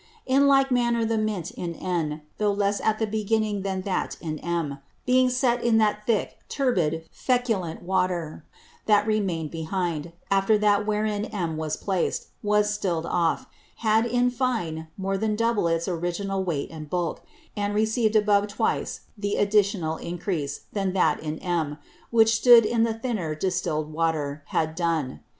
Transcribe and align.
In 0.25 0.47
like 0.47 0.71
manner 0.71 1.05
the 1.05 1.19
Mint 1.19 1.51
in 1.51 1.75
N, 1.75 2.23
though 2.39 2.51
less 2.51 2.81
at 2.81 2.97
the 2.97 3.05
beginning 3.05 3.61
than 3.61 3.83
that 3.83 4.17
in 4.19 4.39
M, 4.39 4.79
being 5.05 5.29
set 5.29 5.63
in 5.63 5.77
that 5.77 6.07
thick, 6.07 6.39
turbid, 6.49 7.07
feculent 7.11 7.83
Water, 7.83 8.43
that 8.87 9.05
remained 9.05 9.51
behind, 9.51 10.11
after 10.31 10.57
that 10.57 10.87
wherein 10.87 11.25
M 11.25 11.55
was 11.55 11.77
placed, 11.77 12.29
was 12.41 12.73
still'd 12.73 13.05
off, 13.05 13.45
had 13.85 14.07
in 14.07 14.31
fine 14.31 14.87
more 14.97 15.19
than 15.19 15.35
double 15.35 15.67
its 15.67 15.87
original 15.87 16.43
weight 16.43 16.71
and 16.71 16.89
bulk; 16.89 17.21
and 17.55 17.75
receiv'd 17.75 18.15
above 18.15 18.47
twice 18.47 19.01
the 19.15 19.35
additional 19.35 19.97
Encrease, 19.99 20.61
than 20.73 20.93
that 20.93 21.19
in 21.21 21.37
M, 21.37 21.77
which 22.09 22.33
stood 22.33 22.65
in 22.65 22.81
the 22.81 22.95
thinner 22.95 23.35
distill'd 23.35 23.93
Water, 23.93 24.41
had 24.47 24.73
done. 24.73 25.19